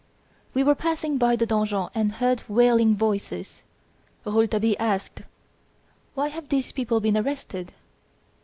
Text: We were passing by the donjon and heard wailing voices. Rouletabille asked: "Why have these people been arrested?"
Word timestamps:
We 0.55 0.63
were 0.63 0.73
passing 0.73 1.19
by 1.19 1.35
the 1.35 1.45
donjon 1.45 1.91
and 1.93 2.13
heard 2.13 2.41
wailing 2.47 2.95
voices. 2.95 3.61
Rouletabille 4.25 4.75
asked: 4.79 5.21
"Why 6.15 6.29
have 6.29 6.49
these 6.49 6.71
people 6.71 6.99
been 6.99 7.15
arrested?" 7.17 7.71